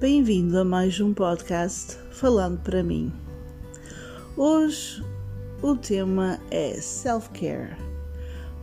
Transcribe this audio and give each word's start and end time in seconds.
Bem-vindo 0.00 0.58
a 0.58 0.64
mais 0.64 0.98
um 0.98 1.12
podcast 1.12 1.98
Falando 2.10 2.58
para 2.60 2.82
mim. 2.82 3.12
Hoje 4.34 5.04
o 5.60 5.76
tema 5.76 6.40
é 6.50 6.72
self-care. 6.80 7.76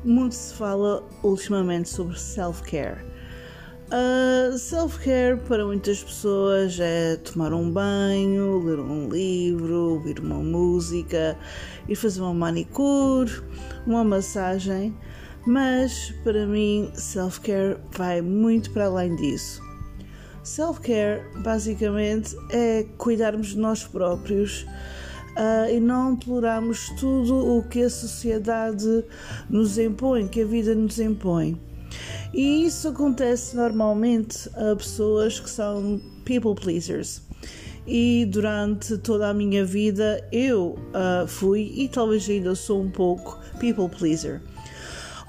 Muito 0.03 0.33
se 0.33 0.55
fala 0.55 1.07
ultimamente 1.21 1.89
sobre 1.89 2.17
self-care. 2.17 3.05
Uh, 3.85 4.57
self-care 4.57 5.37
para 5.47 5.63
muitas 5.63 6.03
pessoas 6.03 6.79
é 6.79 7.17
tomar 7.17 7.53
um 7.53 7.69
banho, 7.69 8.57
ler 8.63 8.79
um 8.79 9.07
livro, 9.07 9.91
ouvir 9.91 10.19
uma 10.19 10.39
música, 10.39 11.37
ir 11.87 11.95
fazer 11.95 12.21
uma 12.21 12.33
manicure, 12.33 13.43
uma 13.85 14.03
massagem, 14.03 14.97
mas 15.45 16.11
para 16.23 16.47
mim 16.47 16.89
self-care 16.95 17.77
vai 17.91 18.23
muito 18.23 18.71
para 18.71 18.87
além 18.87 19.15
disso. 19.17 19.66
Self-care 20.47 21.23
basicamente 21.43 22.33
é 22.49 22.85
cuidarmos 22.97 23.47
de 23.47 23.57
nós 23.57 23.83
próprios 23.83 24.61
uh, 24.61 25.69
e 25.69 25.77
não 25.77 26.15
tolerarmos 26.15 26.89
tudo 26.97 27.57
o 27.57 27.63
que 27.63 27.81
a 27.81 27.89
sociedade 27.89 29.03
nos 29.49 29.77
impõe, 29.77 30.25
que 30.25 30.41
a 30.41 30.45
vida 30.45 30.73
nos 30.73 30.99
impõe. 30.99 31.59
E 32.33 32.65
isso 32.65 32.87
acontece 32.87 33.57
normalmente 33.57 34.49
a 34.55 34.73
pessoas 34.73 35.37
que 35.37 35.49
são 35.49 35.99
people 36.23 36.55
pleasers. 36.55 37.21
E 37.85 38.25
durante 38.25 38.97
toda 38.99 39.27
a 39.27 39.33
minha 39.33 39.65
vida 39.65 40.25
eu 40.31 40.77
uh, 40.93 41.27
fui 41.27 41.73
e 41.75 41.89
talvez 41.89 42.27
ainda 42.29 42.55
sou 42.55 42.81
um 42.81 42.89
pouco 42.89 43.37
people 43.59 43.89
pleaser. 43.89 44.41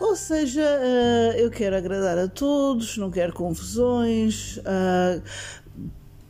Ou 0.01 0.15
seja, 0.15 0.63
uh, 0.63 1.37
eu 1.37 1.51
quero 1.51 1.77
agradar 1.77 2.17
a 2.19 2.29
todos, 2.29 2.97
não 2.97 3.11
quero 3.11 3.33
confusões, 3.33 4.59
uh, 4.59 5.21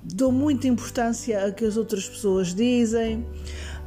dou 0.02 0.32
muita 0.32 0.66
importância 0.66 1.44
a 1.44 1.52
que 1.52 1.66
as 1.66 1.76
outras 1.76 2.08
pessoas 2.08 2.54
dizem. 2.54 3.26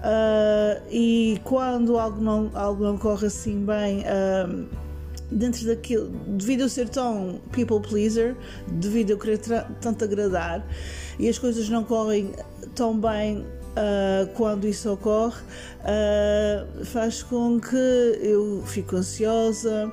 Uh, 0.02 0.82
e 0.92 1.42
quando 1.44 1.98
algo 1.98 2.22
não, 2.22 2.52
algo 2.54 2.84
não 2.84 2.98
corre 2.98 3.28
assim 3.28 3.66
bem, 3.66 4.04
dentro 5.32 5.66
daquilo, 5.66 6.10
devido 6.28 6.64
a 6.64 6.70
ser 6.70 6.90
tão 6.90 7.40
people 7.52 7.80
pleaser, 7.80 8.36
devido 8.68 9.12
a 9.12 9.14
eu 9.14 9.18
querer 9.18 9.40
tanto 9.80 10.04
agradar 10.04 10.66
e 11.18 11.28
as 11.30 11.40
coisas 11.40 11.70
não 11.70 11.84
correm 11.84 12.34
tão 12.76 13.00
bem 13.00 13.46
uh, 13.72 14.28
quando 14.36 14.68
isso 14.68 14.92
ocorre, 14.92 15.42
uh, 15.82 16.86
faz 16.86 17.24
com 17.24 17.60
que 17.60 17.76
eu 18.22 18.64
fico 18.66 18.96
ansiosa. 18.96 19.92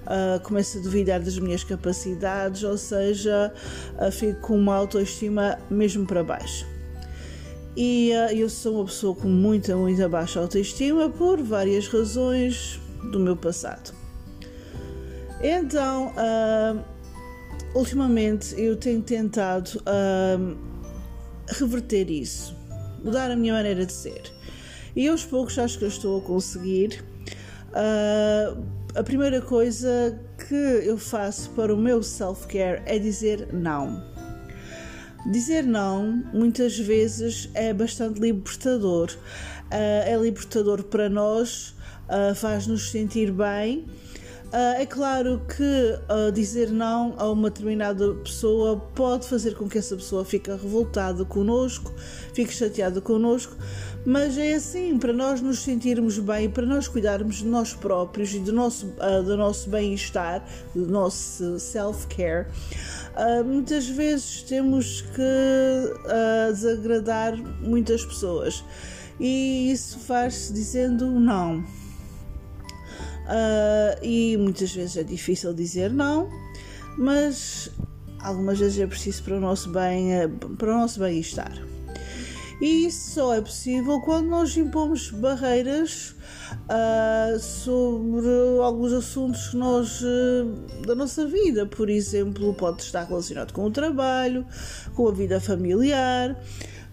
Uh, 0.00 0.40
começo 0.42 0.78
a 0.78 0.80
duvidar 0.80 1.20
das 1.20 1.38
minhas 1.38 1.62
capacidades, 1.62 2.62
ou 2.64 2.76
seja, 2.76 3.52
fico 4.10 4.40
com 4.40 4.56
uma 4.56 4.74
autoestima 4.74 5.58
mesmo 5.70 6.06
para 6.06 6.24
baixo. 6.24 6.66
E 7.76 8.10
eu 8.32 8.48
sou 8.48 8.76
uma 8.76 8.84
pessoa 8.86 9.14
com 9.14 9.28
muita, 9.28 9.76
muita 9.76 10.08
baixa 10.08 10.40
autoestima 10.40 11.08
por 11.08 11.40
várias 11.40 11.86
razões 11.86 12.80
do 13.12 13.20
meu 13.20 13.36
passado. 13.36 13.94
Então, 15.40 16.12
ultimamente 17.74 18.60
eu 18.60 18.74
tenho 18.76 19.02
tentado 19.02 19.80
reverter 21.46 22.10
isso, 22.10 22.56
mudar 23.04 23.30
a 23.30 23.36
minha 23.36 23.52
maneira 23.52 23.84
de 23.84 23.92
ser. 23.92 24.22
E 24.94 25.08
aos 25.08 25.24
poucos 25.24 25.58
acho 25.58 25.78
que 25.78 25.84
eu 25.84 25.88
estou 25.88 26.18
a 26.18 26.22
conseguir. 26.22 27.04
Uh, 27.70 28.62
a 28.94 29.02
primeira 29.02 29.40
coisa 29.40 30.18
que 30.48 30.54
eu 30.54 30.98
faço 30.98 31.50
para 31.50 31.72
o 31.72 31.76
meu 31.76 32.02
self-care 32.02 32.82
é 32.86 32.98
dizer 32.98 33.48
não. 33.52 34.02
Dizer 35.30 35.62
não 35.62 36.24
muitas 36.32 36.78
vezes 36.78 37.48
é 37.54 37.72
bastante 37.72 38.20
libertador. 38.20 39.10
Uh, 39.10 40.02
é 40.06 40.16
libertador 40.16 40.82
para 40.84 41.08
nós, 41.08 41.76
uh, 42.08 42.34
faz-nos 42.34 42.90
sentir 42.90 43.30
bem 43.30 43.86
Uh, 44.50 44.80
é 44.80 44.84
claro 44.84 45.40
que 45.46 45.62
uh, 45.62 46.32
dizer 46.32 46.72
não 46.72 47.14
a 47.18 47.30
uma 47.30 47.50
determinada 47.50 48.14
pessoa 48.14 48.76
pode 48.96 49.28
fazer 49.28 49.54
com 49.54 49.68
que 49.68 49.78
essa 49.78 49.94
pessoa 49.94 50.24
fique 50.24 50.50
revoltada 50.50 51.24
connosco, 51.24 51.94
fique 52.34 52.52
chateada 52.52 53.00
connosco, 53.00 53.56
mas 54.04 54.36
é 54.36 54.54
assim, 54.54 54.98
para 54.98 55.12
nós 55.12 55.40
nos 55.40 55.60
sentirmos 55.60 56.18
bem, 56.18 56.50
para 56.50 56.66
nós 56.66 56.88
cuidarmos 56.88 57.36
de 57.36 57.46
nós 57.46 57.74
próprios 57.74 58.34
e 58.34 58.40
do 58.40 58.52
nosso, 58.52 58.86
uh, 58.86 59.22
do 59.22 59.36
nosso 59.36 59.70
bem-estar, 59.70 60.44
do 60.74 60.84
nosso 60.84 61.60
self-care, 61.60 62.48
muitas 63.46 63.86
vezes 63.86 64.42
temos 64.42 65.02
que 65.02 66.50
desagradar 66.50 67.36
muitas 67.60 68.04
pessoas 68.04 68.64
e 69.20 69.70
isso 69.70 69.98
faz-se 69.98 70.52
dizendo 70.52 71.06
não. 71.20 71.62
Uh, 73.30 74.04
e 74.04 74.36
muitas 74.36 74.72
vezes 74.72 74.96
é 74.96 75.04
difícil 75.04 75.54
dizer 75.54 75.92
não, 75.92 76.28
mas 76.98 77.70
algumas 78.18 78.58
vezes 78.58 78.80
é 78.80 78.86
preciso 78.86 79.22
para 79.22 79.36
o 79.36 79.40
nosso 79.40 79.70
bem, 79.70 80.12
eh, 80.12 80.28
para 80.58 80.74
o 80.74 80.78
nosso 80.78 80.98
bem-estar. 80.98 81.52
E 82.60 82.86
isso 82.86 83.12
só 83.12 83.34
é 83.34 83.40
possível 83.40 84.00
quando 84.00 84.26
nós 84.28 84.54
impomos 84.56 85.10
barreiras 85.10 86.14
uh, 86.68 87.38
sobre 87.38 88.28
alguns 88.62 88.92
assuntos 88.92 89.54
nós, 89.54 90.02
uh, 90.02 90.84
da 90.86 90.94
nossa 90.94 91.26
vida. 91.26 91.64
Por 91.64 91.88
exemplo, 91.88 92.52
pode 92.52 92.82
estar 92.82 93.04
relacionado 93.04 93.52
com 93.52 93.64
o 93.64 93.70
trabalho, 93.70 94.44
com 94.94 95.08
a 95.08 95.12
vida 95.12 95.40
familiar, 95.40 96.38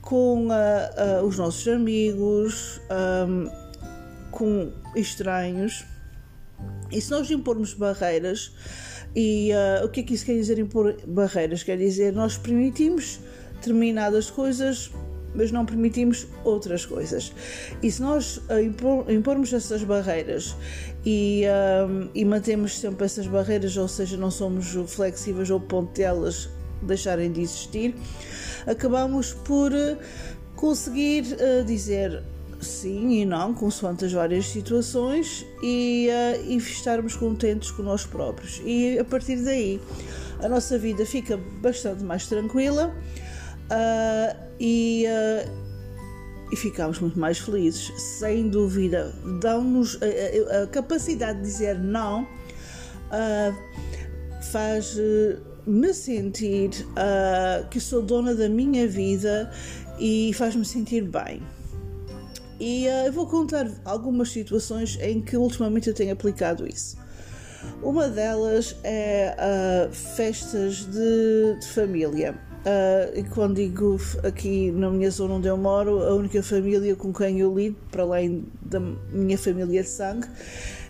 com 0.01 0.47
uh, 0.47 1.25
os 1.25 1.37
nossos 1.37 1.67
amigos, 1.67 2.79
um, 3.27 3.49
com 4.31 4.71
estranhos. 4.95 5.83
E 6.91 7.01
se 7.01 7.11
nós 7.11 7.29
impormos 7.29 7.73
barreiras, 7.73 8.51
e 9.15 9.51
uh, 9.51 9.85
o 9.85 9.89
que 9.89 10.01
é 10.01 10.03
que 10.03 10.13
isso 10.13 10.25
quer 10.25 10.35
dizer 10.35 10.59
impor 10.59 10.95
barreiras? 11.07 11.63
Quer 11.63 11.77
dizer, 11.77 12.13
nós 12.13 12.37
permitimos 12.37 13.19
determinadas 13.55 14.29
coisas, 14.29 14.91
mas 15.33 15.51
não 15.51 15.65
permitimos 15.65 16.27
outras 16.43 16.85
coisas. 16.85 17.33
E 17.81 17.91
se 17.91 18.01
nós 18.01 18.37
uh, 18.37 18.59
impor, 18.61 19.09
impormos 19.11 19.51
essas 19.53 19.83
barreiras 19.83 20.55
e, 21.05 21.43
uh, 21.45 22.09
e 22.13 22.23
mantemos 22.23 22.79
sempre 22.79 23.05
essas 23.05 23.27
barreiras, 23.27 23.75
ou 23.75 23.87
seja, 23.87 24.15
não 24.17 24.31
somos 24.31 24.75
flexíveis 24.87 25.49
ao 25.49 25.59
ponto 25.59 25.93
delas 25.93 26.49
de 26.81 26.87
deixarem 26.87 27.31
de 27.31 27.41
existir, 27.41 27.95
acabamos 28.67 29.33
por 29.33 29.71
conseguir 30.55 31.23
dizer 31.65 32.23
sim 32.59 33.21
e 33.21 33.25
não, 33.25 33.53
consoante 33.53 34.05
as 34.05 34.13
várias 34.13 34.47
situações, 34.47 35.45
e, 35.63 36.09
uh, 36.09 36.45
e 36.45 36.57
estarmos 36.57 37.15
contentes 37.15 37.71
com 37.71 37.83
nós 37.83 38.05
próprios. 38.05 38.61
E 38.65 38.97
a 38.97 39.05
partir 39.05 39.37
daí 39.37 39.79
a 40.41 40.47
nossa 40.47 40.77
vida 40.77 41.05
fica 41.05 41.37
bastante 41.61 42.03
mais 42.03 42.27
tranquila 42.27 42.93
uh, 43.71 44.37
e, 44.59 45.05
uh, 45.07 45.51
e 46.51 46.55
ficamos 46.55 46.99
muito 46.99 47.19
mais 47.19 47.39
felizes. 47.39 47.91
Sem 48.19 48.49
dúvida, 48.49 49.13
dão-nos 49.41 49.97
a, 50.01 50.63
a, 50.63 50.67
capacidade 50.67 51.39
de 51.39 51.45
dizer 51.45 51.79
não, 51.79 52.23
uh, 52.23 53.55
faz-me 54.51 55.93
sentir 55.93 56.69
que 57.69 57.79
sou 57.79 58.01
dona 58.01 58.33
da 58.33 58.47
minha 58.47 58.87
vida 58.87 59.51
e 59.99 60.31
faz-me 60.33 60.63
sentir 60.63 61.01
bem. 61.01 61.41
E 62.59 62.87
uh, 62.87 63.07
eu 63.07 63.13
vou 63.13 63.27
contar 63.27 63.69
algumas 63.85 64.31
situações 64.31 64.97
em 65.01 65.21
que 65.21 65.37
ultimamente 65.37 65.87
eu 65.87 65.93
tenho 65.93 66.13
aplicado 66.13 66.67
isso. 66.67 66.97
Uma 67.81 68.07
delas 68.07 68.75
é 68.83 69.35
uh, 69.37 69.93
festas 69.93 70.85
de, 70.85 71.59
de 71.59 71.67
família. 71.67 72.35
Uh, 72.65 73.19
e 73.19 73.23
quando 73.23 73.55
digo 73.55 73.97
aqui 74.23 74.71
na 74.71 74.89
minha 74.89 75.09
zona 75.09 75.35
onde 75.35 75.47
eu 75.47 75.57
moro, 75.57 76.03
a 76.03 76.15
única 76.15 76.41
família 76.43 76.95
com 76.95 77.13
quem 77.13 77.39
eu 77.39 77.55
lido, 77.55 77.77
para 77.91 78.03
além 78.03 78.45
da 78.61 78.79
minha 78.79 79.37
família 79.37 79.83
de 79.83 79.87
sangue, 79.87 80.27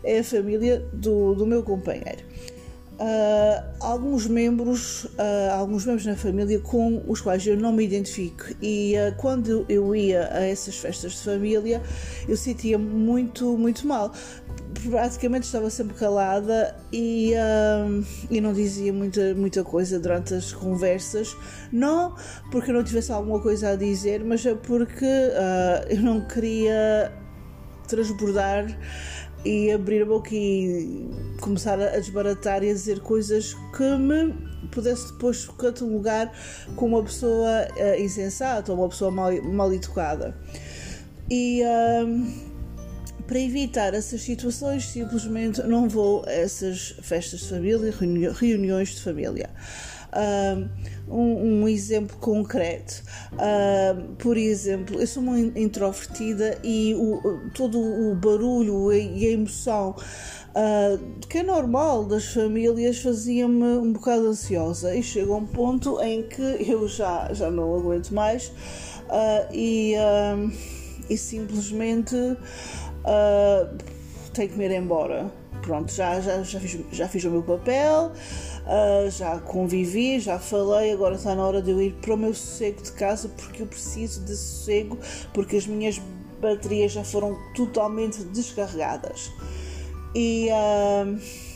é 0.03 0.19
a 0.19 0.23
família 0.23 0.79
do, 0.93 1.35
do 1.35 1.45
meu 1.45 1.61
companheiro 1.63 2.23
uh, 2.99 3.63
alguns 3.79 4.27
membros, 4.27 5.05
uh, 5.05 5.53
alguns 5.53 5.85
membros 5.85 6.05
na 6.05 6.15
família 6.15 6.59
com 6.59 7.03
os 7.07 7.21
quais 7.21 7.45
eu 7.45 7.57
não 7.57 7.71
me 7.71 7.83
identifico 7.83 8.45
e 8.61 8.95
uh, 8.95 9.15
quando 9.17 9.65
eu 9.69 9.95
ia 9.95 10.29
a 10.31 10.41
essas 10.41 10.77
festas 10.77 11.13
de 11.13 11.19
família 11.19 11.81
eu 12.27 12.35
sentia 12.35 12.77
muito, 12.77 13.57
muito 13.57 13.87
mal. 13.87 14.11
Praticamente 14.89 15.45
estava 15.45 15.69
sempre 15.69 15.95
calada 15.95 16.75
e, 16.93 17.33
e 18.29 18.39
não 18.39 18.53
dizia 18.53 18.93
muita, 18.93 19.33
muita 19.33 19.63
coisa 19.63 19.99
durante 19.99 20.35
as 20.35 20.53
conversas. 20.53 21.35
Não 21.71 22.15
porque 22.51 22.69
eu 22.69 22.75
não 22.75 22.83
tivesse 22.83 23.11
alguma 23.11 23.41
coisa 23.41 23.71
a 23.71 23.75
dizer, 23.75 24.23
mas 24.23 24.45
é 24.45 24.53
porque 24.53 25.05
eu 25.89 26.01
não 26.01 26.21
queria 26.21 27.11
transbordar 27.87 28.67
e 29.47 29.71
abrir 29.71 30.01
a 30.01 30.05
boca 30.05 30.35
e 30.35 31.09
começar 31.39 31.79
a 31.79 31.97
desbaratar 31.97 32.63
e 32.63 32.69
a 32.69 32.73
dizer 32.73 32.99
coisas 32.99 33.53
que 33.75 33.97
me 33.97 34.33
pudesse 34.71 35.13
depois 35.13 35.47
catalogar 35.47 36.31
como 36.75 36.97
uma 36.97 37.03
pessoa 37.03 37.65
uh, 37.77 38.01
insensata 38.01 38.73
ou 38.73 38.79
uma 38.79 38.89
pessoa 38.89 39.09
mal, 39.09 39.31
mal 39.43 39.73
educada. 39.73 40.35
E 41.31 41.61
uh, 41.63 42.47
para 43.25 43.39
evitar 43.39 43.93
essas 43.93 44.21
situações, 44.21 44.85
simplesmente 44.85 45.63
não 45.63 45.87
vou 45.87 46.25
a 46.27 46.31
essas 46.31 46.95
festas 47.01 47.39
de 47.41 47.47
família, 47.47 48.33
reuniões 48.33 48.89
de 48.89 49.01
família. 49.01 49.49
Um, 51.09 51.61
um, 51.61 51.67
exemplo 51.67 52.17
concreto. 52.17 53.03
Uh, 53.33 54.15
por 54.15 54.35
exemplo, 54.35 54.99
eu 54.99 55.07
sou 55.07 55.23
uma 55.23 55.39
introvertida 55.39 56.57
e 56.63 56.95
o, 56.95 57.49
todo 57.53 57.79
o 57.79 58.15
barulho 58.15 58.91
e 58.91 59.25
a 59.27 59.31
emoção 59.31 59.91
uh, 59.91 61.19
que 61.29 61.37
é 61.37 61.43
normal 61.43 62.03
das 62.05 62.25
famílias 62.25 62.99
fazia-me 62.99 63.77
um 63.77 63.93
bocado 63.93 64.27
ansiosa 64.27 64.95
e 64.95 65.03
chega 65.03 65.33
um 65.33 65.45
ponto 65.45 66.01
em 66.01 66.23
que 66.23 66.41
eu 66.41 66.87
já, 66.87 67.31
já 67.33 67.51
não 67.51 67.75
aguento 67.75 68.11
mais 68.11 68.47
uh, 68.47 69.47
e, 69.53 69.93
e 71.09 71.17
simplesmente 71.17 72.15
tenho 74.33 74.49
que 74.49 74.57
me 74.57 74.65
ir 74.65 74.71
embora. 74.71 75.31
Pronto, 75.61 75.91
já, 75.91 76.19
já, 76.21 76.41
já, 76.43 76.59
fiz, 76.59 76.79
já 76.91 77.07
fiz 77.07 77.23
o 77.25 77.29
meu 77.29 77.43
papel, 77.43 78.11
uh, 78.11 79.09
já 79.09 79.37
convivi, 79.39 80.19
já 80.19 80.39
falei, 80.39 80.93
agora 80.93 81.15
está 81.15 81.35
na 81.35 81.45
hora 81.45 81.61
de 81.61 81.71
eu 81.71 81.81
ir 81.81 81.93
para 81.95 82.13
o 82.13 82.17
meu 82.17 82.33
sossego 82.33 82.81
de 82.81 82.91
casa 82.93 83.29
porque 83.29 83.63
eu 83.63 83.67
preciso 83.67 84.23
de 84.23 84.35
sossego, 84.35 84.97
porque 85.33 85.57
as 85.57 85.67
minhas 85.67 86.01
baterias 86.39 86.93
já 86.93 87.03
foram 87.03 87.37
totalmente 87.55 88.23
descarregadas. 88.23 89.31
E, 90.15 90.49
uh, 90.49 91.46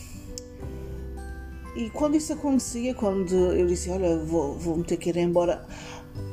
e 1.75 1.89
quando 1.89 2.15
isso 2.15 2.33
acontecia, 2.33 2.93
quando 2.93 3.33
eu 3.33 3.65
disse, 3.65 3.89
olha, 3.89 4.17
vou, 4.17 4.53
vou 4.55 4.83
ter 4.83 4.97
que 4.97 5.09
ir 5.09 5.17
embora, 5.17 5.65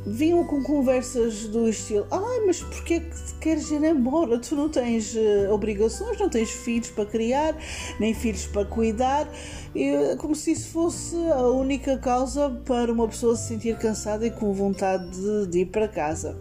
vinham 0.06 0.44
com 0.44 0.62
conversas 0.62 1.46
do 1.46 1.68
estilo: 1.68 2.06
Ai, 2.10 2.40
mas 2.46 2.62
porquê 2.62 3.00
que 3.00 3.34
queres 3.40 3.70
ir 3.70 3.82
embora? 3.84 4.38
Tu 4.38 4.56
não 4.56 4.68
tens 4.68 5.14
uh, 5.14 5.52
obrigações, 5.52 6.18
não 6.18 6.28
tens 6.28 6.50
filhos 6.50 6.90
para 6.90 7.06
criar, 7.06 7.56
nem 8.00 8.14
filhos 8.14 8.46
para 8.46 8.64
cuidar. 8.64 9.28
E, 9.74 10.16
como 10.16 10.34
se 10.34 10.52
isso 10.52 10.70
fosse 10.70 11.16
a 11.32 11.48
única 11.48 11.98
causa 11.98 12.50
para 12.64 12.92
uma 12.92 13.06
pessoa 13.06 13.36
se 13.36 13.48
sentir 13.48 13.76
cansada 13.78 14.26
e 14.26 14.30
com 14.30 14.52
vontade 14.52 15.08
de, 15.10 15.46
de 15.46 15.58
ir 15.60 15.66
para 15.66 15.86
casa. 15.86 16.36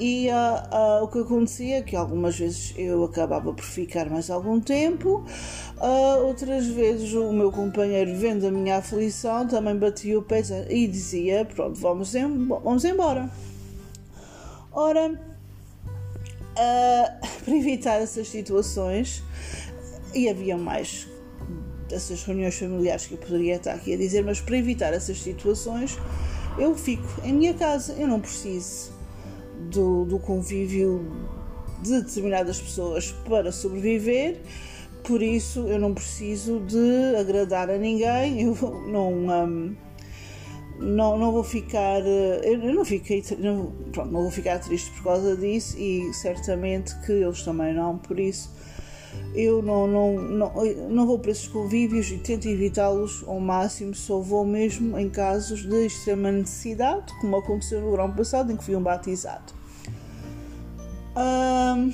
E 0.00 0.28
uh, 0.28 1.02
uh, 1.02 1.04
o 1.04 1.08
que 1.08 1.18
acontecia 1.18 1.76
é 1.76 1.82
que 1.82 1.94
algumas 1.94 2.38
vezes 2.38 2.72
eu 2.78 3.04
acabava 3.04 3.52
por 3.52 3.62
ficar 3.62 4.08
mais 4.08 4.30
algum 4.30 4.58
tempo, 4.58 5.22
uh, 5.76 6.24
outras 6.24 6.66
vezes 6.68 7.12
o 7.12 7.30
meu 7.34 7.52
companheiro, 7.52 8.16
vendo 8.16 8.46
a 8.46 8.50
minha 8.50 8.78
aflição, 8.78 9.46
também 9.46 9.76
batia 9.76 10.18
o 10.18 10.22
pé 10.22 10.40
e 10.70 10.86
dizia: 10.86 11.44
Pronto, 11.44 11.78
vamos, 11.78 12.14
em, 12.14 12.46
vamos 12.46 12.82
embora. 12.86 13.30
Ora, 14.72 15.20
para 17.44 17.54
evitar 17.54 18.00
essas 18.00 18.26
situações, 18.26 19.22
e 20.14 20.30
havia 20.30 20.56
mais 20.56 21.06
dessas 21.90 22.24
reuniões 22.24 22.58
familiares 22.58 23.06
que 23.06 23.12
eu 23.12 23.18
poderia 23.18 23.56
estar 23.56 23.74
aqui 23.74 23.92
a 23.92 23.98
dizer, 23.98 24.24
mas 24.24 24.40
para 24.40 24.56
evitar 24.56 24.94
essas 24.94 25.20
situações, 25.20 25.98
eu 26.56 26.74
fico 26.74 27.06
em 27.22 27.34
minha 27.34 27.52
casa, 27.52 27.92
eu 27.98 28.08
não 28.08 28.18
preciso 28.18 28.98
do, 29.70 30.04
do 30.04 30.18
convívio 30.18 31.10
de 31.82 32.02
determinadas 32.02 32.60
pessoas 32.60 33.12
para 33.26 33.50
sobreviver, 33.50 34.40
por 35.02 35.22
isso 35.22 35.60
eu 35.66 35.78
não 35.78 35.94
preciso 35.94 36.60
de 36.60 37.16
agradar 37.18 37.70
a 37.70 37.78
ninguém, 37.78 38.42
eu 38.42 38.56
não. 38.86 39.12
Um, 39.12 39.76
não, 40.82 41.18
não 41.18 41.30
vou 41.30 41.44
ficar 41.44 42.00
eu 42.00 42.74
não 42.74 42.86
fiquei 42.86 43.22
não, 43.38 43.70
pronto, 43.92 44.10
não 44.10 44.22
vou 44.22 44.30
ficar 44.30 44.58
triste 44.60 44.90
por 44.92 45.04
causa 45.04 45.36
disso 45.36 45.78
e 45.78 46.10
certamente 46.14 46.98
que 47.04 47.12
eles 47.12 47.42
também 47.42 47.74
não 47.74 47.98
por 47.98 48.18
isso 48.18 48.50
eu 49.34 49.62
não, 49.62 49.86
não, 49.86 50.14
não, 50.14 50.64
não 50.88 51.06
vou 51.06 51.18
para 51.18 51.30
esses 51.30 51.46
convívios 51.46 52.10
e 52.10 52.18
tento 52.18 52.48
evitá-los 52.48 53.24
ao 53.26 53.38
máximo, 53.38 53.94
só 53.94 54.18
vou 54.18 54.44
mesmo 54.44 54.98
em 54.98 55.08
casos 55.08 55.62
de 55.68 55.86
extrema 55.86 56.32
necessidade, 56.32 57.12
como 57.20 57.36
aconteceu 57.36 57.80
no 57.80 57.90
verão 57.90 58.12
passado 58.12 58.52
em 58.52 58.56
que 58.56 58.64
fui 58.64 58.74
um 58.74 58.82
batizado. 58.82 59.59
Um, 61.16 61.92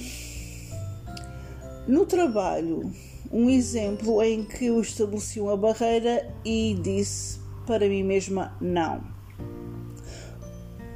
no 1.86 2.04
trabalho, 2.04 2.92
um 3.32 3.48
exemplo 3.48 4.22
em 4.22 4.44
que 4.44 4.66
eu 4.66 4.80
estabeleci 4.80 5.40
uma 5.40 5.56
barreira 5.56 6.28
e 6.44 6.74
disse 6.82 7.40
para 7.66 7.88
mim 7.88 8.02
mesma 8.02 8.56
não. 8.60 9.00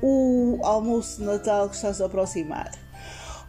O 0.02 0.58
almoço 0.62 1.18
de 1.18 1.24
Natal 1.24 1.68
que 1.68 1.76
está-se 1.76 2.02
a 2.02 2.06
aproximar. 2.06 2.70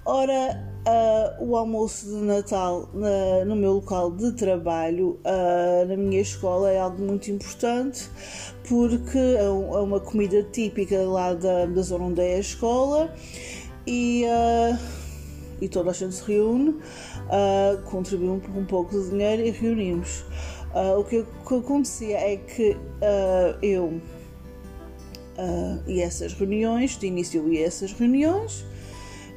Ora, 0.04 0.72
uh, 0.88 1.46
o 1.46 1.56
almoço 1.56 2.08
de 2.08 2.16
Natal 2.26 2.90
na, 2.94 3.46
no 3.46 3.56
meu 3.56 3.74
local 3.74 4.12
de 4.12 4.32
trabalho, 4.32 5.20
uh, 5.26 5.86
na 5.88 5.96
minha 5.96 6.22
escola, 6.22 6.72
é 6.72 6.80
algo 6.80 7.02
muito 7.02 7.30
importante 7.30 8.10
porque 8.68 9.18
é, 9.18 9.50
um, 9.50 9.78
é 9.78 9.82
uma 9.82 10.00
comida 10.00 10.42
típica 10.44 11.02
lá 11.04 11.34
da, 11.34 11.66
da 11.66 11.82
zona 11.82 12.06
onde 12.06 12.22
é 12.22 12.36
a 12.36 12.40
escola 12.40 13.14
e, 13.86 14.26
uh, 14.26 14.78
e 15.62 15.68
toda 15.70 15.92
a 15.92 15.94
gente 15.94 16.16
se 16.16 16.24
reúne, 16.24 16.70
uh, 16.72 17.82
contribuímos 17.84 18.44
um 18.56 18.66
pouco 18.66 18.92
de 18.92 19.10
dinheiro 19.10 19.42
e 19.42 19.52
reunimos. 19.52 20.26
Uh, 20.74 21.00
o 21.00 21.04
que, 21.04 21.26
que, 21.48 21.56
acontecia 21.56 22.18
é 22.18 22.38
que 22.38 22.78
eu 23.62 24.02
a 25.38 25.92
essas 26.02 26.34
reuniões, 26.34 26.98
de 26.98 27.08
início 27.08 27.42
eu 27.42 27.52
ia 27.52 27.66
essas 27.66 27.92
reuniões, 27.94 28.64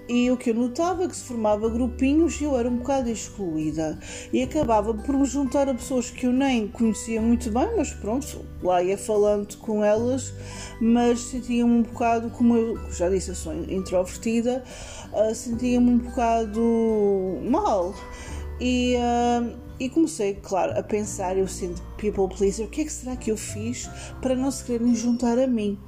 e 0.08 0.30
o 0.30 0.36
que 0.36 0.50
eu 0.50 0.54
notava 0.54 1.04
é 1.04 1.08
que 1.08 1.16
se 1.16 1.24
formava 1.24 1.68
grupinhos 1.68 2.40
e 2.40 2.44
eu 2.44 2.58
era 2.58 2.68
um 2.68 2.76
bocado 2.76 3.08
excluída. 3.08 3.98
E 4.32 4.42
acabava 4.42 4.92
por 4.92 5.16
me 5.16 5.24
juntar 5.24 5.68
a 5.68 5.74
pessoas 5.74 6.10
que 6.10 6.26
eu 6.26 6.32
nem 6.32 6.68
conhecia 6.68 7.20
muito 7.20 7.50
bem, 7.50 7.68
mas 7.76 7.92
pronto, 7.94 8.44
lá 8.62 8.82
ia 8.82 8.98
falando 8.98 9.56
com 9.58 9.82
elas, 9.82 10.34
mas 10.80 11.20
sentia-me 11.20 11.70
um 11.70 11.82
bocado, 11.82 12.28
como 12.30 12.56
eu 12.56 12.92
já 12.92 13.08
disse, 13.08 13.30
eu 13.30 13.34
sou 13.34 13.54
introvertida, 13.54 14.62
uh, 15.12 15.34
sentia-me 15.34 15.90
um 15.90 15.98
bocado 15.98 17.38
mal. 17.42 17.94
E, 18.60 18.96
uh, 18.96 19.63
e 19.78 19.88
comecei, 19.88 20.34
claro, 20.34 20.78
a 20.78 20.82
pensar, 20.82 21.36
eu 21.36 21.48
sendo 21.48 21.80
people 21.96 22.28
pleaser, 22.28 22.66
o 22.66 22.70
que 22.70 22.82
é 22.82 22.84
que 22.84 22.92
será 22.92 23.16
que 23.16 23.30
eu 23.30 23.36
fiz 23.36 23.88
para 24.20 24.34
não 24.34 24.50
se 24.50 24.64
quererem 24.64 24.94
juntar 24.94 25.38
a 25.38 25.46
mim? 25.46 25.78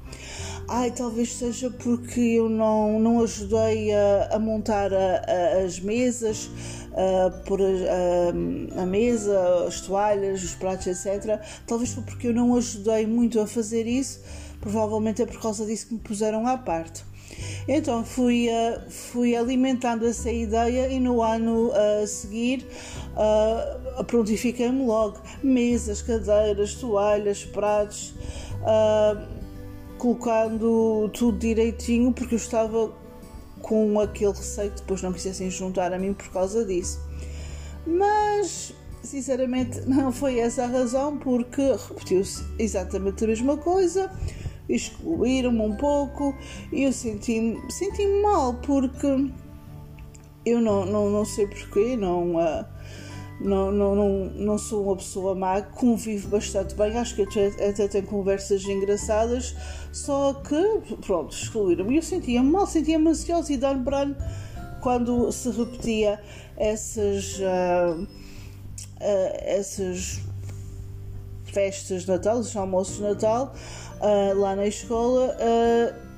Ai, 0.67 0.91
talvez 0.91 1.33
seja 1.33 1.71
porque 1.71 2.19
eu 2.19 2.49
não, 2.49 2.99
não 2.99 3.21
ajudei 3.21 3.93
a, 3.93 4.29
a 4.33 4.39
montar 4.39 4.93
a, 4.93 4.97
a, 4.97 5.63
as 5.63 5.79
mesas, 5.79 6.49
a 6.91 7.29
pôr 7.45 7.61
a, 7.61 8.85
mesa, 8.85 9.65
as 9.65 9.79
toalhas, 9.79 10.43
os 10.43 10.55
pratos, 10.55 10.87
etc. 10.87 11.39
Talvez 11.65 11.93
foi 11.93 12.03
porque 12.03 12.27
eu 12.27 12.33
não 12.33 12.53
ajudei 12.55 13.07
muito 13.07 13.39
a 13.39 13.47
fazer 13.47 13.87
isso, 13.87 14.21
provavelmente 14.59 15.21
é 15.21 15.25
por 15.25 15.39
causa 15.39 15.65
disso 15.65 15.87
que 15.87 15.93
me 15.93 15.99
puseram 16.01 16.45
à 16.45 16.57
parte. 16.57 17.06
Então 17.67 18.03
fui, 18.05 18.47
uh, 18.47 18.89
fui 18.89 19.35
alimentando 19.35 20.07
essa 20.07 20.31
ideia 20.31 20.87
e 20.87 20.99
no 20.99 21.21
ano 21.21 21.71
a 21.73 22.07
seguir 22.07 22.65
uh, 23.13 24.03
prontifiquei-me 24.05 24.85
logo. 24.85 25.19
Mesas, 25.43 26.01
cadeiras, 26.01 26.75
toalhas, 26.75 27.43
pratos. 27.43 28.13
Colocando 29.97 31.09
tudo 31.13 31.39
direitinho 31.39 32.13
porque 32.13 32.35
eu 32.35 32.37
estava 32.37 32.93
com 33.61 33.99
aquele 33.99 34.31
receio 34.31 34.71
que 34.71 34.81
depois 34.81 35.01
não 35.01 35.11
quisessem 35.11 35.49
juntar 35.49 35.93
a 35.93 35.99
mim 35.99 36.13
por 36.13 36.29
causa 36.29 36.63
disso. 36.65 36.99
Mas, 37.85 38.73
sinceramente, 39.01 39.81
não 39.87 40.11
foi 40.11 40.39
essa 40.39 40.63
a 40.63 40.67
razão 40.67 41.17
porque 41.17 41.61
repetiu-se 41.61 42.43
exatamente 42.59 43.23
a 43.23 43.27
mesma 43.27 43.57
coisa, 43.57 44.11
excluíram-me 44.69 45.61
um 45.61 45.75
pouco 45.75 46.35
e 46.71 46.83
eu 46.83 46.91
senti-me 46.91 47.59
senti, 47.71 48.05
mal 48.21 48.53
porque 48.55 49.31
eu 50.45 50.61
não, 50.61 50.85
não, 50.85 51.09
não 51.09 51.25
sei 51.25 51.47
porquê, 51.47 51.95
não. 51.95 52.35
Uh, 52.35 52.65
não, 53.39 53.71
não, 53.71 53.95
não, 53.95 54.09
não 54.33 54.57
sou 54.57 54.85
uma 54.85 54.95
pessoa 54.95 55.35
má, 55.35 55.61
convivo 55.61 56.27
bastante 56.29 56.73
bem, 56.73 56.97
acho 56.97 57.15
que 57.15 57.21
até, 57.21 57.69
até 57.69 57.87
tenho 57.87 58.07
conversas 58.07 58.63
engraçadas, 58.63 59.55
só 59.91 60.33
que, 60.33 60.95
pronto, 61.05 61.35
excluíram-me. 61.35 61.97
Eu 61.97 62.01
sentia-me 62.01 62.49
mal, 62.49 62.65
sentia-me 62.65 63.09
ansiosa 63.09 63.53
e 63.53 63.57
dar-me 63.57 64.15
quando 64.81 65.31
se 65.31 65.49
repetia 65.51 66.19
essas, 66.55 67.37
uh, 67.39 68.01
uh, 68.01 68.07
essas 68.99 70.21
festas 71.57 72.03
de 72.03 72.09
Natal, 72.09 72.37
os 72.37 72.55
almoços 72.55 72.97
de 72.97 73.01
Natal, 73.01 73.51
uh, 73.99 74.39
lá 74.39 74.55
na 74.55 74.67
escola, 74.67 75.35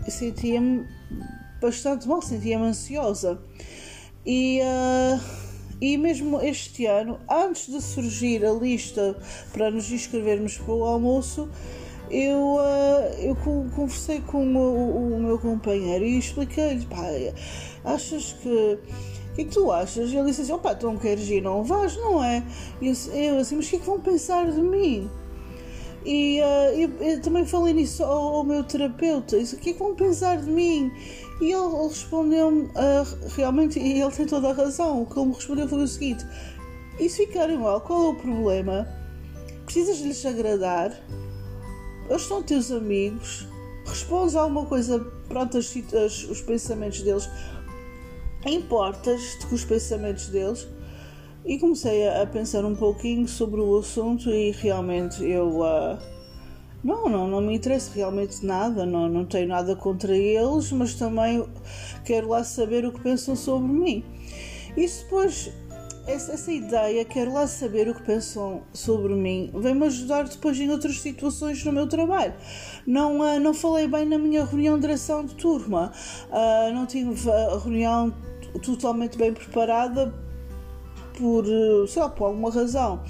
sentia-me 0.05 0.85
bastante 1.61 2.05
mal, 2.07 2.21
sentia-me 2.21 2.65
ansiosa. 2.65 3.39
E 4.25 4.59
E 5.81 5.97
mesmo 5.97 6.41
este 6.41 6.85
ano, 6.85 7.17
antes 7.29 7.67
de 7.67 7.81
surgir 7.81 8.45
a 8.45 8.51
lista 8.51 9.15
para 9.53 9.71
nos 9.71 9.89
inscrevermos 9.89 10.57
para 10.57 10.73
o 10.73 10.83
almoço, 10.83 11.47
eu, 12.11 12.55
uh, 12.55 13.13
eu 13.19 13.35
conversei 13.75 14.19
com 14.19 14.45
o, 14.45 15.15
o, 15.15 15.19
meu 15.21 15.39
companheiro 15.39 16.03
e 16.03 16.17
expliquei-lhe, 16.17 16.85
pá, 16.85 17.05
achas 17.85 18.33
que. 18.41 18.49
O 19.31 19.35
que 19.35 19.41
é 19.41 19.45
que 19.45 19.51
tu 19.51 19.71
achas? 19.71 20.11
Ele 20.11 20.25
disse 20.25 20.41
assim: 20.41 20.51
opá, 20.51 20.75
tu 20.75 20.87
não 20.87 20.97
queres 20.97 21.29
ir, 21.29 21.41
não 21.41 21.63
vais, 21.63 21.95
não 21.95 22.21
é? 22.21 22.43
Eu, 22.81 22.93
eu 23.13 23.37
assim, 23.37 23.55
mas 23.55 23.67
o 23.67 23.69
que 23.69 23.75
é 23.77 23.79
que 23.79 23.85
vão 23.85 24.01
pensar 24.01 24.51
de 24.51 24.61
mim? 24.61 25.09
E 26.05 26.39
uh, 26.41 26.79
eu, 26.79 26.89
eu, 27.01 27.21
também 27.21 27.45
falei 27.45 27.73
nisso 27.73 28.03
ao, 28.03 28.35
ao 28.35 28.43
meu 28.43 28.63
terapeuta: 28.63 29.37
disse, 29.37 29.55
o 29.55 29.59
que 29.59 29.71
é 29.71 29.73
que 29.73 29.79
vão 29.79 29.95
pensar 29.95 30.37
de 30.37 30.49
mim? 30.49 30.91
E 31.41 31.51
ele, 31.51 31.87
respondeu-me 31.87 32.63
uh, 32.63 33.29
realmente, 33.35 33.79
e 33.79 34.01
ele 34.01 34.11
tem 34.11 34.25
toda 34.25 34.49
a 34.49 34.53
razão. 34.53 35.01
O 35.01 35.05
que 35.05 35.19
ele 35.19 35.27
me 35.27 35.33
respondeu 35.35 35.67
foi 35.67 35.83
o 35.83 35.87
seguinte: 35.87 36.25
e 36.99 37.09
se 37.09 37.25
ficarem 37.25 37.57
mal, 37.57 37.81
qual 37.81 38.05
é 38.05 38.07
o 38.09 38.15
problema? 38.15 38.87
Precisas 39.65 39.99
lhes 39.99 40.25
agradar? 40.25 40.91
eles 42.09 42.23
são 42.23 42.41
teus 42.41 42.71
amigos, 42.71 43.47
respondes 43.85 44.35
alguma 44.35 44.65
coisa, 44.65 45.05
as, 46.03 46.23
os 46.23 46.41
pensamentos 46.41 47.01
deles, 47.03 47.29
importas-te 48.45 49.45
com 49.45 49.55
os 49.55 49.63
pensamentos 49.63 50.27
deles. 50.27 50.67
E 51.45 51.57
comecei 51.57 52.07
a, 52.07 52.25
pensar 52.25 52.65
um 52.65 52.75
pouquinho 52.75 53.27
sobre 53.27 53.61
o 53.61 53.77
assunto 53.77 54.29
e 54.29 54.51
realmente 54.51 55.23
eu. 55.23 55.61
Uh, 55.61 55.97
não, 56.83 57.09
não, 57.09 57.27
não 57.27 57.41
me 57.41 57.55
interessa 57.55 57.91
realmente 57.93 58.45
nada, 58.45 58.85
não, 58.85 59.09
não 59.09 59.25
tenho 59.25 59.47
nada 59.47 59.75
contra 59.75 60.15
eles, 60.15 60.71
mas 60.71 60.93
também 60.93 61.45
quero 62.05 62.29
lá 62.29 62.43
saber 62.43 62.85
o 62.85 62.91
que 62.91 63.01
pensam 63.01 63.35
sobre 63.35 63.71
mim. 63.71 64.03
E 64.77 64.87
depois 64.87 65.51
essa, 66.07 66.33
essa, 66.33 66.51
ideia, 66.51 67.03
quero 67.03 67.33
lá 67.33 67.45
saber 67.47 67.89
o 67.89 67.93
que 67.93 68.01
pensam 68.03 68.63
sobre 68.73 69.13
mim, 69.13 69.51
vem-me 69.53 69.85
ajudar 69.87 70.23
depois 70.23 70.57
em 70.57 70.69
outras 70.69 71.01
situações 71.01 71.63
no 71.65 71.71
meu 71.71 71.87
trabalho. 71.87 72.33
Não, 72.87 73.19
uh, 73.19 73.39
não 73.39 73.53
falei 73.53 73.87
bem 73.87 74.05
na 74.05 74.17
minha 74.17 74.45
reunião 74.45 74.75
de 74.75 74.81
direção 74.81 75.25
de 75.25 75.35
turma, 75.35 75.91
uh, 76.29 76.73
não 76.73 76.85
tive 76.85 77.29
a 77.29 77.57
reunião 77.57 78.13
totalmente 78.63 79.17
bem 79.17 79.33
preparada 79.33 80.13
por, 81.19 81.45
sei 81.87 82.01
lá, 82.01 82.09
por 82.09 82.25
alguma 82.25 82.49
razão. 82.49 83.03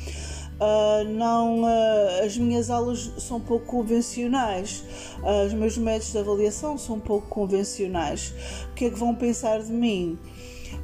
Uh, 0.59 1.07
não, 1.07 1.61
uh, 1.61 2.25
as 2.25 2.37
minhas 2.37 2.69
aulas 2.69 3.13
são 3.17 3.39
pouco 3.39 3.65
convencionais, 3.65 4.83
uh, 5.23 5.45
os 5.47 5.53
meus 5.53 5.77
métodos 5.77 6.11
de 6.11 6.17
avaliação 6.17 6.77
são 6.77 6.99
pouco 6.99 7.27
convencionais. 7.27 8.33
O 8.69 8.73
que 8.73 8.85
é 8.85 8.89
que 8.89 8.99
vão 8.99 9.15
pensar 9.15 9.61
de 9.61 9.71
mim? 9.71 10.19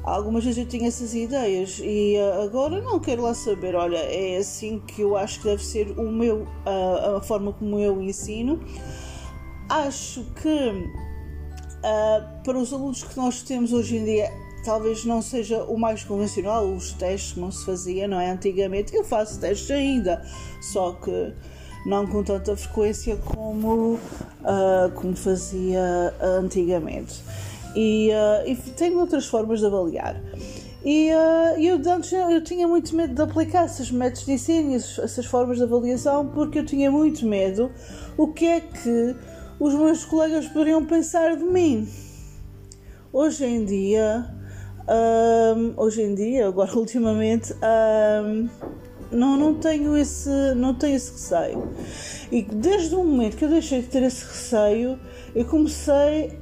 algumas 0.02 0.44
vezes 0.44 0.58
eu 0.58 0.66
tinha 0.68 0.86
essas 0.86 1.14
ideias 1.14 1.80
e 1.82 2.16
agora 2.42 2.80
não 2.80 3.00
quero 3.00 3.22
lá 3.22 3.34
saber. 3.34 3.74
Olha, 3.74 3.98
é 3.98 4.36
assim 4.38 4.80
que 4.86 5.02
eu 5.02 5.16
acho 5.16 5.40
que 5.40 5.46
deve 5.46 5.64
ser 5.64 5.98
o 5.98 6.10
meu, 6.10 6.46
a 7.16 7.20
forma 7.20 7.52
como 7.52 7.78
eu 7.78 8.00
ensino. 8.00 8.60
Acho 9.68 10.24
que 10.40 10.88
para 12.44 12.56
os 12.56 12.72
alunos 12.72 13.02
que 13.02 13.16
nós 13.16 13.42
temos 13.42 13.72
hoje 13.72 13.96
em 13.96 14.04
dia, 14.04 14.32
talvez 14.66 15.04
não 15.04 15.22
seja 15.22 15.62
o 15.64 15.78
mais 15.78 16.04
convencional, 16.04 16.66
os 16.66 16.92
testes 16.92 17.36
não 17.36 17.50
se 17.50 17.64
fazia, 17.64 18.06
não 18.06 18.20
é? 18.20 18.30
Antigamente 18.30 18.94
eu 18.94 19.02
faço 19.04 19.40
testes 19.40 19.70
ainda, 19.70 20.22
só 20.60 20.92
que 20.92 21.32
não 21.86 22.06
com 22.06 22.22
tanta 22.22 22.54
frequência 22.56 23.16
como, 23.16 23.98
como 24.96 25.16
fazia 25.16 26.12
antigamente 26.20 27.22
e, 27.76 28.10
uh, 28.10 28.48
e 28.48 28.56
tenho 28.72 28.98
outras 28.98 29.26
formas 29.26 29.60
de 29.60 29.66
avaliar. 29.66 30.20
E 30.84 31.10
uh, 31.10 31.60
eu 31.60 31.76
antes 31.92 32.12
eu 32.12 32.42
tinha 32.42 32.66
muito 32.66 32.96
medo 32.96 33.14
de 33.14 33.20
aplicar 33.20 33.66
esses 33.66 33.90
métodos 33.90 34.24
de 34.24 34.32
ensino, 34.32 34.74
essas 34.74 35.26
formas 35.26 35.58
de 35.58 35.64
avaliação, 35.64 36.28
porque 36.28 36.60
eu 36.60 36.64
tinha 36.64 36.90
muito 36.90 37.26
medo 37.26 37.70
o 38.16 38.28
que 38.28 38.46
é 38.46 38.60
que 38.60 39.14
os 39.60 39.74
meus 39.74 40.04
colegas 40.04 40.46
poderiam 40.46 40.84
pensar 40.84 41.36
de 41.36 41.44
mim. 41.44 41.88
Hoje 43.12 43.44
em 43.44 43.64
dia, 43.64 44.26
um, 44.88 45.74
hoje 45.76 46.02
em 46.02 46.14
dia, 46.14 46.48
agora 46.48 46.72
ultimamente, 46.76 47.52
um, 47.54 48.48
não, 49.10 49.36
não 49.36 49.54
tenho 49.54 49.96
esse 49.96 50.28
não 50.56 50.74
tenho 50.74 50.96
esse 50.96 51.12
receio. 51.12 51.68
E 52.30 52.42
desde 52.42 52.94
o 52.94 53.04
momento 53.04 53.36
que 53.36 53.44
eu 53.44 53.48
deixei 53.48 53.82
de 53.82 53.88
ter 53.88 54.02
esse 54.02 54.24
receio, 54.24 54.98
eu 55.34 55.44
comecei 55.44 56.38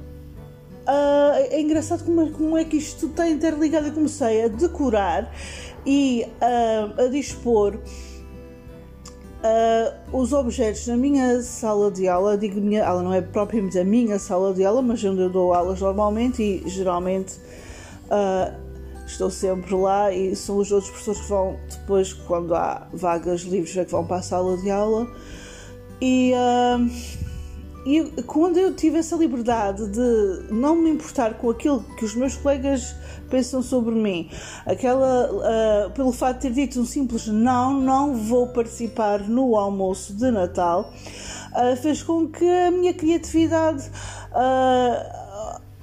Uh, 0.87 1.49
é 1.49 1.59
engraçado 1.59 2.05
como, 2.05 2.21
é, 2.21 2.29
como 2.29 2.55
é 2.55 2.63
que 2.63 2.77
isto 2.77 3.07
está 3.07 3.27
interligado. 3.27 3.87
Eu 3.87 3.93
comecei 3.93 4.43
a 4.43 4.47
decorar 4.47 5.33
e 5.83 6.27
uh, 6.39 7.01
a 7.01 7.07
dispor 7.07 7.79
Uh, 9.45 10.17
os 10.17 10.33
objetos 10.33 10.87
na 10.87 10.97
minha 10.97 11.39
sala 11.43 11.91
de 11.91 12.07
aula, 12.07 12.35
digo 12.35 12.59
minha 12.59 12.83
aula, 12.83 13.03
não 13.03 13.13
é 13.13 13.21
propriamente 13.21 13.77
a 13.77 13.83
minha 13.83 14.17
sala 14.17 14.51
de 14.51 14.65
aula, 14.65 14.81
mas 14.81 15.03
onde 15.03 15.21
eu 15.21 15.29
dou 15.29 15.53
aulas 15.53 15.81
normalmente 15.81 16.41
e 16.41 16.67
geralmente 16.67 17.35
uh, 18.05 19.05
estou 19.05 19.29
sempre 19.29 19.75
lá 19.75 20.11
e 20.11 20.35
são 20.35 20.57
os 20.57 20.71
outros 20.71 20.89
professores 20.89 21.21
que 21.21 21.29
vão 21.29 21.59
depois, 21.69 22.13
quando 22.13 22.55
há 22.55 22.87
vagas 22.93 23.41
livres, 23.41 23.75
é 23.77 23.85
que 23.85 23.91
vão 23.91 24.05
para 24.05 24.17
a 24.17 24.21
sala 24.21 24.57
de 24.57 24.69
aula. 24.69 25.07
E 26.01 26.33
uh, 26.33 27.25
e 27.85 28.23
quando 28.23 28.57
eu 28.57 28.73
tive 28.73 28.97
essa 28.97 29.15
liberdade 29.15 29.87
de 29.87 30.51
não 30.51 30.75
me 30.75 30.89
importar 30.89 31.35
com 31.35 31.51
aquilo 31.51 31.83
que 31.95 32.03
os 32.03 32.15
meus 32.15 32.35
colegas 32.35 32.95
pensam 33.29 33.61
sobre 33.61 33.93
mim, 33.93 34.27
aquela 34.65 35.29
uh, 35.31 35.91
pelo 35.91 36.11
fato 36.11 36.37
de 36.37 36.41
ter 36.41 36.51
dito 36.51 36.81
um 36.81 36.85
simples 36.85 37.27
não, 37.27 37.79
não 37.79 38.15
vou 38.15 38.47
participar 38.47 39.19
no 39.19 39.55
almoço 39.55 40.13
de 40.13 40.31
Natal, 40.31 40.91
uh, 41.51 41.75
fez 41.77 42.01
com 42.01 42.27
que 42.27 42.43
a 42.43 42.71
minha 42.71 42.93
criatividade 42.93 43.83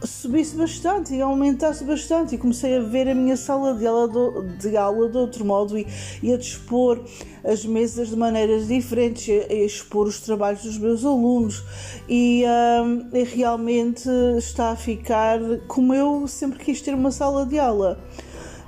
subisse 0.05 0.57
bastante 0.57 1.15
e 1.15 1.21
aumentasse 1.21 1.85
bastante. 1.85 2.35
E 2.35 2.39
comecei 2.39 2.77
a 2.77 2.81
ver 2.81 3.09
a 3.09 3.15
minha 3.15 3.37
sala 3.37 3.75
de 3.75 3.87
aula 3.87 4.09
de, 4.09 4.71
de, 4.71 4.77
aula 4.77 5.09
de 5.09 5.17
outro 5.17 5.45
modo 5.45 5.79
e, 5.79 5.87
e, 6.23 6.33
a 6.33 6.37
dispor 6.37 7.03
as 7.45 7.65
mesas 7.65 8.09
de 8.09 8.17
maneiras 8.17 8.69
diferentes, 8.69 9.29
a, 9.29 9.53
a 9.53 9.57
expor 9.57 10.07
os 10.07 10.21
trabalhos 10.21 10.63
dos 10.63 10.79
meus 10.79 11.05
alunos. 11.05 11.63
E, 12.09 12.45
um, 12.85 13.17
e, 13.17 13.23
realmente 13.25 14.09
está 14.39 14.71
a 14.71 14.77
ficar 14.77 15.39
como 15.69 15.95
eu 15.95 16.27
sempre 16.29 16.59
quis 16.59 16.81
ter 16.81 16.95
uma 16.95 17.11
sala 17.11 17.47
de 17.47 17.59
aula. 17.59 18.03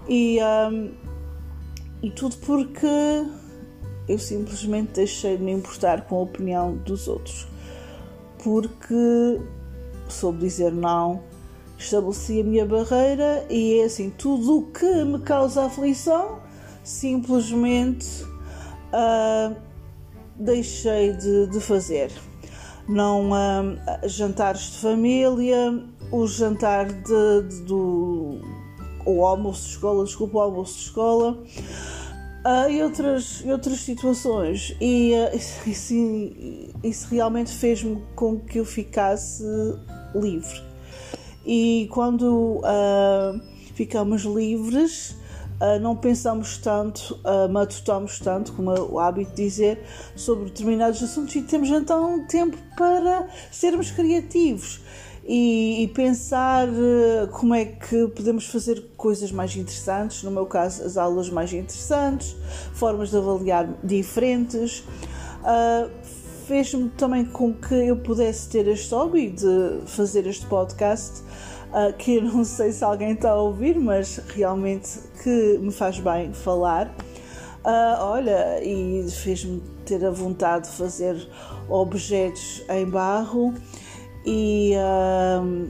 E, 0.08 0.38
um, 0.70 0.90
e 2.02 2.10
tudo 2.10 2.36
porque 2.38 2.86
eu 4.08 4.18
simplesmente 4.18 4.92
deixei 4.92 5.36
de 5.36 5.42
me 5.42 5.52
importar 5.52 6.02
com 6.02 6.16
a 6.16 6.20
opinião 6.20 6.76
dos 6.76 7.08
outros. 7.08 7.46
Porque 8.42 9.40
soube 10.14 10.38
dizer 10.38 10.72
não, 10.72 11.22
estabeleci 11.78 12.40
a 12.40 12.44
minha 12.44 12.66
barreira 12.66 13.46
e 13.50 13.80
é 13.80 13.84
assim, 13.84 14.10
tudo 14.10 14.58
o 14.58 14.66
que 14.72 15.04
me 15.04 15.18
causa 15.20 15.66
aflição, 15.66 16.38
simplesmente 16.82 18.24
uh, 18.92 19.54
deixei 20.36 21.12
de, 21.12 21.48
de, 21.48 21.60
fazer. 21.60 22.10
Não 22.88 23.30
uh, 23.30 24.08
jantares 24.08 24.72
de 24.72 24.78
família, 24.78 25.82
o 26.10 26.26
jantar 26.26 26.86
de, 26.86 27.42
de, 27.48 27.62
do 27.62 28.40
o 29.06 29.24
almoço 29.24 29.64
de 29.64 29.68
escola, 29.70 30.04
desculpa, 30.04 30.38
o 30.38 30.40
almoço 30.40 30.74
de 30.74 30.84
escola. 30.84 31.42
Uh, 32.44 32.70
e, 32.70 32.82
outras, 32.82 33.42
e 33.42 33.50
outras 33.50 33.80
situações, 33.80 34.76
e 34.78 35.12
uh, 35.14 35.34
isso, 35.66 35.94
isso 36.82 37.08
realmente 37.10 37.50
fez-me 37.50 38.02
com 38.14 38.38
que 38.38 38.58
eu 38.58 38.66
ficasse 38.66 39.42
livre. 40.14 40.62
E 41.46 41.88
quando 41.90 42.60
uh, 42.60 43.40
ficamos 43.74 44.22
livres, 44.22 45.16
uh, 45.60 45.78
não 45.80 45.94
pensamos 45.94 46.56
tanto, 46.58 47.20
uh, 47.24 47.48
matutamos 47.50 48.18
tanto, 48.18 48.52
como 48.52 48.72
é 48.72 48.80
o 48.80 48.98
hábito 48.98 49.34
de 49.34 49.44
dizer, 49.44 49.84
sobre 50.16 50.46
determinados 50.46 51.02
assuntos 51.02 51.34
e 51.36 51.42
temos 51.42 51.68
então 51.68 52.24
tempo 52.26 52.56
para 52.76 53.28
sermos 53.50 53.90
criativos. 53.90 54.80
E, 55.26 55.84
e, 55.84 55.88
pensar 55.88 56.68
uh, 56.68 57.28
como 57.28 57.54
é 57.54 57.64
que 57.64 58.06
podemos 58.08 58.46
fazer 58.46 58.90
coisas 58.94 59.32
mais 59.32 59.56
interessantes, 59.56 60.22
no 60.22 60.30
meu 60.30 60.44
caso, 60.44 60.84
as 60.84 60.98
aulas 60.98 61.30
mais 61.30 61.50
interessantes, 61.50 62.36
formas 62.74 63.08
de 63.08 63.16
avaliar 63.16 63.66
diferentes. 63.82 64.80
Uh, 65.40 65.90
fez-me 66.46 66.90
também 66.90 67.24
com 67.24 67.54
que 67.54 67.74
eu 67.74 67.96
pudesse 67.96 68.48
ter 68.48 68.66
este 68.68 68.94
hobby 68.94 69.30
de 69.30 69.80
fazer 69.86 70.26
este 70.26 70.46
podcast, 70.46 71.22
uh, 71.70 71.92
que 71.96 72.16
eu 72.16 72.22
não 72.22 72.44
sei 72.44 72.72
se 72.72 72.84
alguém 72.84 73.12
está 73.12 73.30
a 73.30 73.40
ouvir, 73.40 73.78
mas 73.78 74.18
realmente 74.28 74.98
que 75.22 75.58
me 75.58 75.72
faz 75.72 75.98
bem 75.98 76.32
falar. 76.32 76.94
Uh, 77.64 77.96
olha, 77.98 78.62
e 78.62 79.10
fez-me 79.10 79.62
ter 79.86 80.04
a 80.04 80.10
vontade 80.10 80.68
de 80.68 80.76
fazer 80.76 81.16
objetos 81.70 82.62
em 82.68 82.84
barro 82.84 83.54
e, 84.26 84.74
uh, 84.76 85.66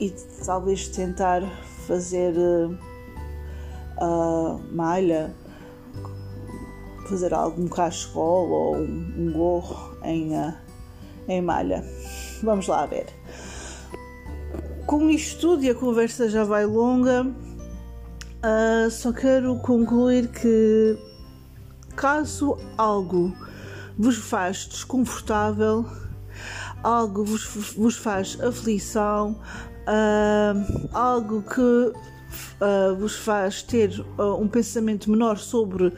e 0.00 0.10
talvez 0.44 0.88
tentar 0.88 1.42
fazer 1.86 2.34
uh, 2.36 2.76
malha, 4.72 5.32
fazer 7.08 7.32
algum 7.32 7.66
cachecol 7.66 8.48
ou 8.50 8.76
um, 8.76 9.32
gorro 9.32 9.96
em, 10.04 10.36
uh, 10.36 10.54
em 11.26 11.40
malha. 11.40 11.84
Vamos 12.42 12.66
lá 12.68 12.84
ver. 12.86 13.06
Com 14.86 15.08
isto 15.10 15.40
tudo 15.40 15.64
e 15.64 15.70
a 15.70 15.74
conversa 15.74 16.28
já 16.28 16.44
vai 16.44 16.64
longa, 16.64 17.26
uh, 17.26 18.90
só 18.90 19.12
quero 19.12 19.56
concluir 19.60 20.28
que 20.28 20.98
caso 21.96 22.56
algo 22.76 23.34
vos 23.98 24.16
faz 24.16 24.66
desconfortável, 24.66 25.84
algo 26.82 27.24
vos, 27.24 27.74
vos 27.76 27.96
faz 27.96 28.40
aflição, 28.40 29.36
uh, 29.88 30.88
algo 30.92 31.42
que 31.42 31.92
uh, 32.60 32.94
vos 32.96 33.16
faz 33.16 33.62
ter 33.62 34.04
uh, 34.18 34.40
um 34.40 34.48
pensamento 34.48 35.10
menor 35.10 35.38
sobre 35.38 35.92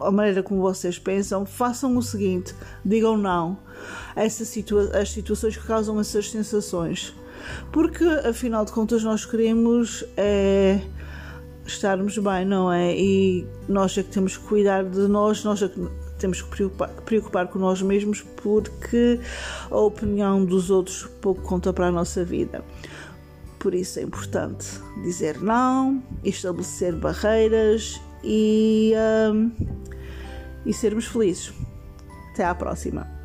a 0.00 0.10
maneira 0.10 0.42
como 0.42 0.60
vocês 0.60 0.98
pensam, 0.98 1.44
façam 1.46 1.96
o 1.96 2.02
seguinte: 2.02 2.54
digam 2.84 3.16
não 3.16 3.58
a 4.16 4.28
situa 4.28 5.04
situações 5.06 5.56
que 5.56 5.66
causam 5.66 6.00
essas 6.00 6.30
sensações. 6.30 7.14
Porque 7.72 8.04
afinal 8.04 8.64
de 8.64 8.72
contas 8.72 9.04
nós 9.04 9.24
queremos 9.24 10.04
é, 10.16 10.80
estarmos 11.64 12.18
bem, 12.18 12.44
não 12.44 12.72
é? 12.72 12.96
E 12.96 13.46
nós 13.68 13.96
é 13.96 14.02
que 14.02 14.10
temos 14.10 14.36
que 14.36 14.44
cuidar 14.44 14.84
de 14.84 15.06
nós, 15.06 15.44
nós 15.44 15.62
é 15.62 15.68
que 15.68 15.88
temos 16.18 16.42
que 16.42 16.48
preocupar, 16.48 16.88
preocupar 17.04 17.46
com 17.46 17.58
nós 17.58 17.80
mesmos 17.80 18.22
porque 18.42 19.20
a 19.70 19.76
opinião 19.76 20.44
dos 20.44 20.68
outros 20.68 21.08
pouco 21.20 21.42
conta 21.42 21.72
para 21.72 21.86
a 21.86 21.92
nossa 21.92 22.24
vida. 22.24 22.64
Por 23.58 23.74
isso 23.74 23.98
é 23.98 24.02
importante 24.02 24.66
dizer 25.02 25.40
não, 25.40 26.02
estabelecer 26.22 26.94
barreiras 26.94 28.00
e, 28.22 28.92
um, 29.32 29.50
e 30.64 30.72
sermos 30.72 31.06
felizes. 31.06 31.52
Até 32.32 32.44
à 32.44 32.54
próxima! 32.54 33.17